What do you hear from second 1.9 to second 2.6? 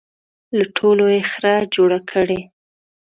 کړي.